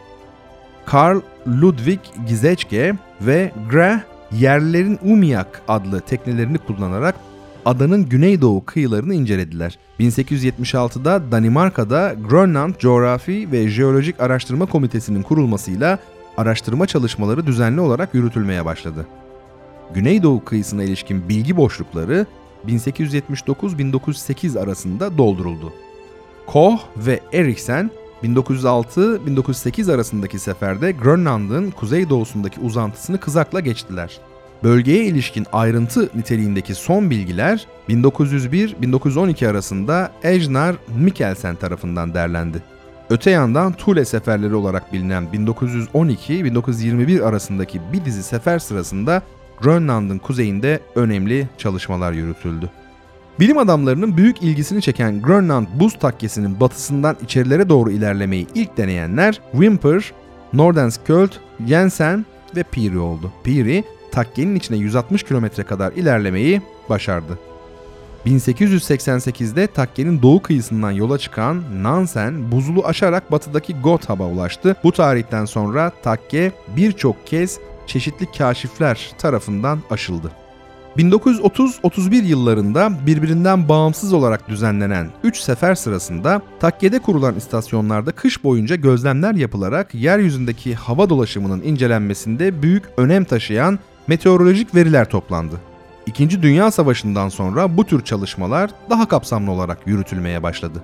Karl 0.87 1.21
Ludwig 1.47 2.01
Giesecke 2.29 2.95
ve 3.21 3.53
Greh 3.71 3.99
yerlerin 4.33 4.99
Umiyak 5.03 5.62
adlı 5.69 6.01
teknelerini 6.01 6.59
kullanarak 6.59 7.15
adanın 7.65 8.09
güneydoğu 8.09 8.65
kıyılarını 8.65 9.15
incelediler. 9.15 9.79
1876'da 10.01 11.33
Danimarka'da 11.33 12.15
Grönland 12.29 12.75
Coğrafi 12.75 13.53
ve 13.53 13.69
Jeolojik 13.69 14.21
Araştırma 14.21 14.67
Komitesi'nin 14.67 15.23
kurulmasıyla 15.23 15.99
araştırma 16.37 16.87
çalışmaları 16.87 17.47
düzenli 17.47 17.81
olarak 17.81 18.15
yürütülmeye 18.15 18.65
başladı. 18.65 19.07
Güneydoğu 19.95 20.45
kıyısına 20.45 20.83
ilişkin 20.83 21.29
bilgi 21.29 21.57
boşlukları 21.57 22.27
1879-1908 22.67 24.61
arasında 24.61 25.19
dolduruldu. 25.19 25.73
Koch 26.47 26.81
ve 26.97 27.21
Eriksen 27.33 27.91
1906-1908 28.25 29.95
arasındaki 29.95 30.38
seferde 30.38 30.93
Grönland'ın 30.93 31.71
kuzeydoğusundaki 31.71 32.61
uzantısını 32.61 33.21
kızakla 33.21 33.61
geçtiler. 33.61 34.21
Bölgeye 34.62 35.05
ilişkin 35.05 35.47
ayrıntı 35.52 36.11
niteliğindeki 36.14 36.75
son 36.75 37.11
bilgiler 37.11 37.67
1901-1912 37.88 39.49
arasında 39.49 40.12
Ejnar 40.23 40.76
Mikkelsen 40.99 41.57
tarafından 41.57 42.14
derlendi. 42.14 42.62
Öte 43.11 43.31
yandan 43.31 43.73
Tule 43.73 44.05
seferleri 44.05 44.55
olarak 44.55 44.93
bilinen 44.93 45.29
1912-1921 45.33 47.25
arasındaki 47.25 47.81
bir 47.93 48.05
dizi 48.05 48.23
sefer 48.23 48.59
sırasında 48.59 49.23
Grönland'ın 49.61 50.19
kuzeyinde 50.19 50.81
önemli 50.95 51.49
çalışmalar 51.59 52.12
yürütüldü. 52.12 52.71
Bilim 53.43 53.59
adamlarının 53.59 54.17
büyük 54.17 54.43
ilgisini 54.43 54.83
çeken 54.83 55.23
Grönland 55.23 55.67
buz 55.75 55.99
takkesinin 55.99 56.61
batısından 56.61 57.17
içerilere 57.23 57.69
doğru 57.69 57.91
ilerlemeyi 57.91 58.47
ilk 58.55 58.77
deneyenler 58.77 59.41
Wimper, 59.53 60.13
Nordenskjöld, 60.53 61.31
Jensen 61.67 62.27
ve 62.57 62.63
Peary 62.63 62.99
oldu. 62.99 63.33
Peary, 63.45 63.83
takkenin 64.13 64.55
içine 64.55 64.77
160 64.77 65.23
kilometre 65.23 65.63
kadar 65.63 65.93
ilerlemeyi 65.93 66.63
başardı. 66.89 67.39
1888'de 68.27 69.67
takkenin 69.67 70.23
doğu 70.23 70.43
kıyısından 70.43 70.91
yola 70.91 71.19
çıkan 71.19 71.83
Nansen 71.83 72.53
buzulu 72.53 72.87
aşarak 72.87 73.33
batıdaki 73.33 73.75
Gotthab'a 73.75 74.27
ulaştı. 74.27 74.77
Bu 74.85 74.93
tarihten 74.93 75.45
sonra 75.45 75.93
takke 76.03 76.53
birçok 76.77 77.27
kez 77.27 77.59
çeşitli 77.87 78.27
kaşifler 78.38 79.11
tarafından 79.19 79.83
aşıldı. 79.90 80.41
1930-31 80.96 82.24
yıllarında 82.24 82.92
birbirinden 83.07 83.68
bağımsız 83.68 84.12
olarak 84.12 84.48
düzenlenen 84.48 85.11
3 85.24 85.37
sefer 85.37 85.74
sırasında 85.74 86.42
takkede 86.61 86.98
kurulan 86.98 87.35
istasyonlarda 87.35 88.12
kış 88.12 88.44
boyunca 88.44 88.76
gözlemler 88.76 89.35
yapılarak 89.35 89.94
yeryüzündeki 89.94 90.74
hava 90.74 91.11
dolaşımının 91.11 91.62
incelenmesinde 91.62 92.62
büyük 92.62 92.85
önem 92.96 93.24
taşıyan 93.24 93.78
meteorolojik 94.07 94.74
veriler 94.74 95.11
toplandı. 95.11 95.57
İkinci 96.07 96.42
Dünya 96.42 96.70
Savaşı'ndan 96.70 97.28
sonra 97.28 97.76
bu 97.76 97.85
tür 97.85 98.05
çalışmalar 98.05 98.70
daha 98.90 99.09
kapsamlı 99.09 99.50
olarak 99.50 99.78
yürütülmeye 99.87 100.42
başladı. 100.42 100.83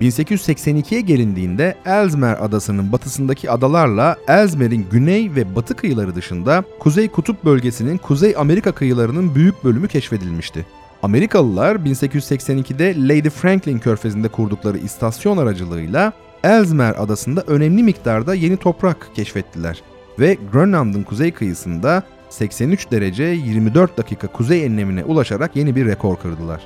1882'ye 0.00 1.00
gelindiğinde 1.00 1.76
Ellesmere 1.86 2.36
adasının 2.36 2.92
batısındaki 2.92 3.50
adalarla 3.50 4.16
Ellesmere'in 4.28 4.86
güney 4.90 5.34
ve 5.34 5.56
batı 5.56 5.76
kıyıları 5.76 6.14
dışında 6.14 6.64
Kuzey 6.78 7.08
Kutup 7.08 7.44
bölgesinin 7.44 7.98
Kuzey 7.98 8.34
Amerika 8.36 8.72
kıyılarının 8.72 9.34
büyük 9.34 9.64
bölümü 9.64 9.88
keşfedilmişti. 9.88 10.66
Amerikalılar 11.02 11.76
1882'de 11.76 13.08
Lady 13.08 13.30
Franklin 13.30 13.78
körfezinde 13.78 14.28
kurdukları 14.28 14.78
istasyon 14.78 15.36
aracılığıyla 15.36 16.12
Ellesmere 16.44 16.96
adasında 16.96 17.42
önemli 17.46 17.82
miktarda 17.82 18.34
yeni 18.34 18.56
toprak 18.56 19.10
keşfettiler 19.14 19.82
ve 20.18 20.36
Grönland'ın 20.52 21.02
kuzey 21.02 21.32
kıyısında 21.32 22.02
83 22.28 22.90
derece 22.90 23.24
24 23.24 23.98
dakika 23.98 24.26
kuzey 24.26 24.64
enlemine 24.64 25.04
ulaşarak 25.04 25.56
yeni 25.56 25.76
bir 25.76 25.86
rekor 25.86 26.16
kırdılar. 26.16 26.60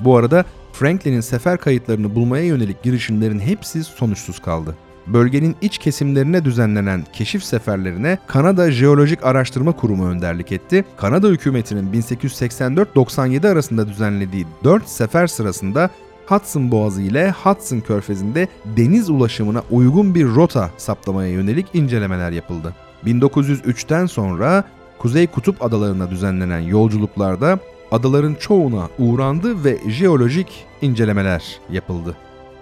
Bu 0.00 0.16
arada 0.16 0.44
Franklin'in 0.80 1.20
sefer 1.20 1.58
kayıtlarını 1.58 2.14
bulmaya 2.14 2.44
yönelik 2.44 2.82
girişimlerin 2.82 3.40
hepsi 3.40 3.84
sonuçsuz 3.84 4.38
kaldı. 4.38 4.76
Bölgenin 5.06 5.56
iç 5.60 5.78
kesimlerine 5.78 6.44
düzenlenen 6.44 7.04
keşif 7.12 7.44
seferlerine 7.44 8.18
Kanada 8.26 8.70
Jeolojik 8.70 9.24
Araştırma 9.24 9.72
Kurumu 9.72 10.08
önderlik 10.08 10.52
etti. 10.52 10.84
Kanada 10.96 11.28
hükümetinin 11.28 11.92
1884-97 12.02 13.48
arasında 13.48 13.88
düzenlediği 13.88 14.46
4 14.64 14.88
sefer 14.88 15.26
sırasında 15.26 15.90
Hudson 16.26 16.70
Boğazı 16.70 17.02
ile 17.02 17.30
Hudson 17.30 17.80
Körfezi'nde 17.80 18.48
deniz 18.76 19.10
ulaşımına 19.10 19.62
uygun 19.70 20.14
bir 20.14 20.26
rota 20.26 20.70
saptamaya 20.76 21.30
yönelik 21.30 21.66
incelemeler 21.74 22.30
yapıldı. 22.30 22.74
1903'ten 23.06 24.06
sonra 24.06 24.64
Kuzey 24.98 25.26
Kutup 25.26 25.62
Adalarına 25.64 26.10
düzenlenen 26.10 26.60
yolculuklarda 26.60 27.58
adaların 27.90 28.34
çoğuna 28.34 28.88
uğrandı 28.98 29.64
ve 29.64 29.78
jeolojik 29.90 30.66
incelemeler 30.82 31.60
yapıldı. 31.70 32.16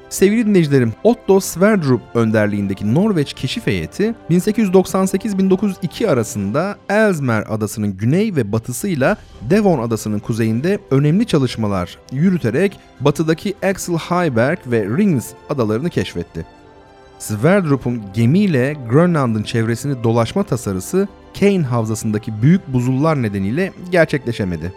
Sevgili 0.08 0.46
dinleyicilerim, 0.46 0.92
Otto 1.04 1.40
Sverdrup 1.40 2.00
önderliğindeki 2.14 2.94
Norveç 2.94 3.32
keşif 3.32 3.66
heyeti 3.66 4.14
1898-1902 4.30 6.08
arasında 6.08 6.76
Ellesmere 6.88 7.44
adasının 7.44 7.96
güney 7.96 8.36
ve 8.36 8.52
batısıyla 8.52 9.16
Devon 9.50 9.78
adasının 9.78 10.18
kuzeyinde 10.18 10.78
önemli 10.90 11.26
çalışmalar 11.26 11.98
yürüterek 12.12 12.78
batıdaki 13.00 13.54
Axel 13.62 13.96
Heiberg 13.96 14.58
ve 14.66 14.84
Rings 14.84 15.26
adalarını 15.48 15.90
keşfetti. 15.90 16.46
Sverdrup'un 17.18 18.02
gemiyle 18.14 18.76
Grönland'ın 18.90 19.42
çevresini 19.42 20.04
dolaşma 20.04 20.42
tasarısı 20.42 21.08
Kane 21.40 21.62
havzasındaki 21.62 22.42
büyük 22.42 22.68
buzullar 22.72 23.22
nedeniyle 23.22 23.72
gerçekleşemedi. 23.90 24.72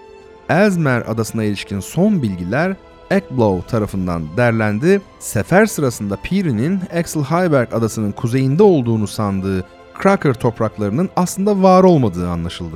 Ellesmere 0.52 1.04
adasına 1.04 1.44
ilişkin 1.44 1.80
son 1.80 2.22
bilgiler 2.22 2.76
Ekblow 3.12 3.68
tarafından 3.68 4.24
derlendi. 4.38 5.02
Sefer 5.20 5.66
sırasında 5.66 6.16
Peary'nin 6.16 6.80
Axel 7.00 7.24
Heiberg 7.24 7.74
adasının 7.74 8.12
kuzeyinde 8.12 8.64
olduğunu 8.64 9.08
sandığı 9.08 9.66
Cracker 10.04 10.34
topraklarının 10.34 11.10
aslında 11.16 11.64
var 11.64 11.84
olmadığı 11.84 12.30
anlaşıldı. 12.30 12.76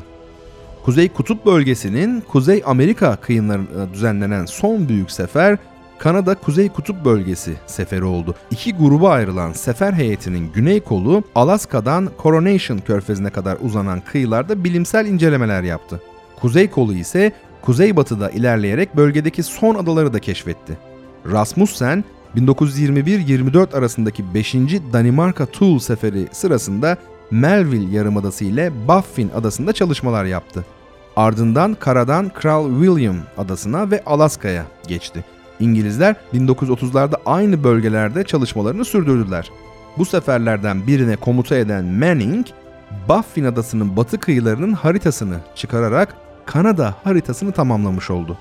Kuzey 0.86 1.10
Kutup 1.10 1.46
bölgesinin 1.46 2.22
Kuzey 2.22 2.64
Amerika 2.66 3.16
kıyılarına 3.16 3.94
düzenlenen 3.94 4.46
son 4.46 4.90
büyük 4.90 5.12
sefer 5.12 5.58
Kanada 5.98 6.36
Kuzey 6.36 6.70
Kutup 6.70 7.06
Bölgesi 7.06 7.54
seferi 7.68 8.04
oldu. 8.04 8.36
İki 8.52 8.74
gruba 8.74 9.10
ayrılan 9.10 9.54
sefer 9.54 9.94
heyetinin 9.94 10.52
güney 10.54 10.80
kolu 10.80 11.24
Alaska'dan 11.36 12.10
Coronation 12.24 12.78
Körfezi'ne 12.78 13.30
kadar 13.30 13.58
uzanan 13.62 14.02
kıyılarda 14.02 14.64
bilimsel 14.64 15.06
incelemeler 15.06 15.64
yaptı. 15.64 16.02
Kuzey 16.42 16.70
kolu 16.70 16.94
ise 16.94 17.32
kuzeybatıda 17.66 18.30
ilerleyerek 18.30 18.96
bölgedeki 18.96 19.44
son 19.44 19.76
adaları 19.76 20.14
da 20.14 20.20
keşfetti. 20.20 20.78
Rasmussen 21.32 22.04
1921-24 22.36 23.78
arasındaki 23.78 24.34
5. 24.34 24.54
Danimarka 24.94 25.46
Tool 25.46 25.80
seferi 25.80 26.28
sırasında 26.32 26.98
Melville 27.32 27.98
Yarımadası 27.98 28.46
ile 28.46 28.72
Baffin 28.88 29.30
adasında 29.30 29.74
çalışmalar 29.74 30.26
yaptı. 30.26 30.66
Ardından 31.16 31.74
karadan 31.74 32.30
Kral 32.30 32.70
William 32.70 33.18
adasına 33.38 33.92
ve 33.92 34.04
Alaska'ya 34.06 34.66
geçti. 34.88 35.26
İngilizler 35.60 36.16
1930'larda 36.34 37.16
aynı 37.26 37.64
bölgelerde 37.64 38.24
çalışmalarını 38.24 38.86
sürdürdüler. 38.86 39.52
Bu 39.98 40.06
seferlerden 40.06 40.88
birine 40.88 41.16
komuta 41.16 41.56
eden 41.56 41.86
Manning, 41.86 42.46
Baffin 43.10 43.46
adasının 43.46 43.98
batı 43.98 44.20
kıyılarının 44.20 44.74
haritasını 44.74 45.38
çıkararak 45.56 46.25
Kanada 46.46 46.96
haritasını 47.04 47.52
tamamlamış 47.52 48.12
oldu. 48.12 48.38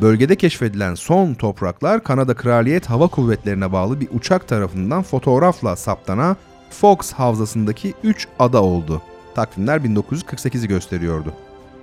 Bölgede 0.00 0.36
keşfedilen 0.36 0.94
son 0.94 1.34
topraklar 1.34 2.04
Kanada 2.04 2.34
Kraliyet 2.34 2.90
Hava 2.90 3.08
Kuvvetleri'ne 3.08 3.72
bağlı 3.72 4.00
bir 4.00 4.08
uçak 4.12 4.48
tarafından 4.48 5.02
fotoğrafla 5.02 5.76
saptana 5.76 6.36
Fox 6.70 7.12
Havzası'ndaki 7.12 7.94
3 8.04 8.28
ada 8.38 8.62
oldu. 8.62 9.02
Takvimler 9.34 9.78
1948'i 9.78 10.68
gösteriyordu. 10.68 11.32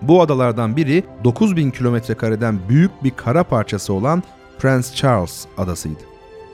Bu 0.02 0.22
adalardan 0.22 0.76
biri 0.76 1.04
9000 1.24 1.72
kilometre 1.72 2.14
kareden 2.14 2.60
büyük 2.70 3.04
bir 3.04 3.12
kara 3.12 3.44
parçası 3.44 3.94
olan 3.94 4.24
Prince 4.60 4.88
Charles 4.96 5.46
adasıydı. 5.58 6.00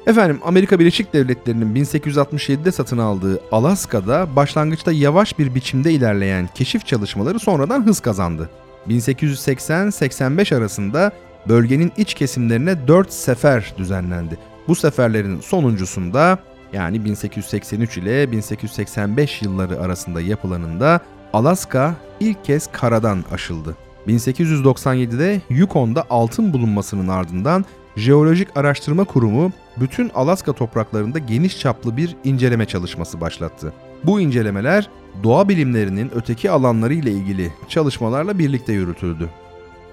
Efendim 0.07 0.39
Amerika 0.45 0.79
Birleşik 0.79 1.13
Devletleri'nin 1.13 1.75
1867'de 1.75 2.71
satın 2.71 2.97
aldığı 2.97 3.41
Alaska'da 3.51 4.35
başlangıçta 4.35 4.91
yavaş 4.91 5.39
bir 5.39 5.55
biçimde 5.55 5.91
ilerleyen 5.91 6.49
keşif 6.55 6.85
çalışmaları 6.85 7.39
sonradan 7.39 7.85
hız 7.85 7.99
kazandı. 7.99 8.49
1880-85 8.87 10.55
arasında 10.55 11.11
bölgenin 11.49 11.91
iç 11.97 12.13
kesimlerine 12.13 12.87
4 12.87 13.13
sefer 13.13 13.73
düzenlendi. 13.77 14.37
Bu 14.67 14.75
seferlerin 14.75 15.39
sonuncusunda 15.39 16.39
yani 16.73 17.05
1883 17.05 17.97
ile 17.97 18.31
1885 18.31 19.41
yılları 19.41 19.81
arasında 19.81 20.21
yapılanında 20.21 20.99
Alaska 21.33 21.95
ilk 22.19 22.45
kez 22.45 22.71
karadan 22.71 23.23
aşıldı. 23.31 23.77
1897'de 24.07 25.41
Yukon'da 25.49 26.05
altın 26.09 26.53
bulunmasının 26.53 27.07
ardından 27.07 27.65
Jeolojik 27.95 28.57
Araştırma 28.57 29.03
Kurumu 29.03 29.51
bütün 29.77 30.11
Alaska 30.15 30.53
topraklarında 30.53 31.19
geniş 31.19 31.59
çaplı 31.59 31.97
bir 31.97 32.15
inceleme 32.23 32.65
çalışması 32.65 33.21
başlattı. 33.21 33.73
Bu 34.03 34.21
incelemeler 34.21 34.89
doğa 35.23 35.49
bilimlerinin 35.49 36.11
öteki 36.15 36.51
alanları 36.51 36.93
ile 36.93 37.11
ilgili 37.11 37.53
çalışmalarla 37.69 38.39
birlikte 38.39 38.73
yürütüldü. 38.73 39.29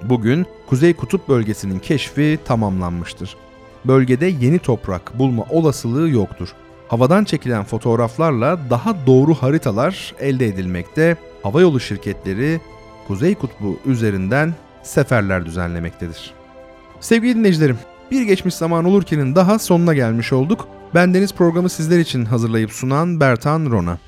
Bugün 0.02 0.46
Kuzey 0.66 0.94
Kutup 0.94 1.28
bölgesinin 1.28 1.78
keşfi 1.78 2.38
tamamlanmıştır. 2.44 3.36
Bölgede 3.84 4.26
yeni 4.26 4.58
toprak 4.58 5.18
bulma 5.18 5.44
olasılığı 5.50 6.08
yoktur. 6.08 6.48
Havadan 6.88 7.24
çekilen 7.24 7.64
fotoğraflarla 7.64 8.58
daha 8.70 9.06
doğru 9.06 9.34
haritalar 9.34 10.14
elde 10.20 10.46
edilmekte, 10.46 11.16
havayolu 11.42 11.80
şirketleri 11.80 12.60
Kuzey 13.08 13.34
Kutbu 13.34 13.78
üzerinden 13.86 14.54
seferler 14.82 15.46
düzenlemektedir. 15.46 16.34
Sevgili 17.00 17.34
dinleyicilerim, 17.34 17.78
bir 18.10 18.22
geçmiş 18.22 18.54
zaman 18.54 18.84
olurkenin 18.84 19.34
daha 19.34 19.58
sonuna 19.58 19.94
gelmiş 19.94 20.32
olduk. 20.32 20.68
Bendeniz 20.94 21.34
programı 21.34 21.68
sizler 21.68 21.98
için 21.98 22.24
hazırlayıp 22.24 22.72
sunan 22.72 23.20
Bertan 23.20 23.70
Rona. 23.70 23.98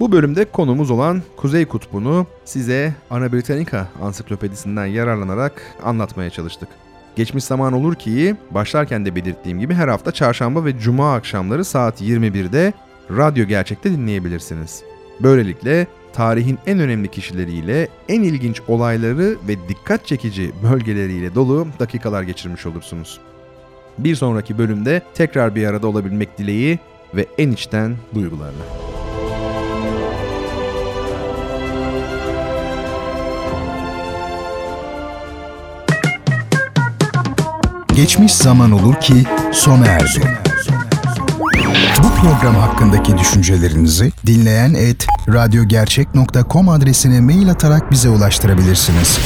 Bu 0.00 0.12
bölümde 0.12 0.44
konumuz 0.44 0.90
olan 0.90 1.22
Kuzey 1.36 1.66
Kutbu'nu 1.66 2.26
size 2.44 2.94
Ana 3.10 3.32
Britannica 3.32 3.88
ansiklopedisinden 4.02 4.86
yararlanarak 4.86 5.62
anlatmaya 5.82 6.30
çalıştık. 6.30 6.68
Geçmiş 7.16 7.44
zaman 7.44 7.72
olur 7.72 7.94
ki 7.94 8.36
başlarken 8.50 9.06
de 9.06 9.14
belirttiğim 9.14 9.60
gibi 9.60 9.74
her 9.74 9.88
hafta 9.88 10.12
çarşamba 10.12 10.64
ve 10.64 10.78
cuma 10.78 11.14
akşamları 11.14 11.64
saat 11.64 12.02
21'de 12.02 12.72
Radyo 13.10 13.44
Gerçek'te 13.44 13.90
dinleyebilirsiniz. 13.90 14.82
Böylelikle 15.20 15.86
tarihin 16.12 16.58
en 16.66 16.78
önemli 16.78 17.08
kişileriyle, 17.08 17.88
en 18.08 18.22
ilginç 18.22 18.60
olayları 18.68 19.36
ve 19.48 19.68
dikkat 19.68 20.06
çekici 20.06 20.52
bölgeleriyle 20.62 21.34
dolu 21.34 21.66
dakikalar 21.80 22.22
geçirmiş 22.22 22.66
olursunuz. 22.66 23.20
Bir 23.98 24.16
sonraki 24.16 24.58
bölümde 24.58 25.02
tekrar 25.14 25.54
bir 25.54 25.66
arada 25.66 25.86
olabilmek 25.86 26.38
dileği 26.38 26.78
ve 27.14 27.26
en 27.38 27.50
içten 27.50 27.96
duygularla. 28.14 28.62
Geçmiş 37.96 38.34
zaman 38.34 38.72
olur 38.72 38.94
ki 38.94 39.14
sona 39.52 39.86
erdi. 39.86 40.20
Bu 42.02 42.20
program 42.20 42.54
hakkındaki 42.54 43.18
düşüncelerinizi 43.18 44.12
dinleyen 44.26 44.74
et 44.74 45.06
radyogercek.com 45.28 46.68
adresine 46.68 47.20
mail 47.20 47.50
atarak 47.50 47.90
bize 47.90 48.08
ulaştırabilirsiniz. 48.08 49.18